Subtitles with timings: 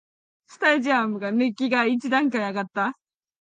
[0.47, 2.97] スタジアムの熱気が一段階あがった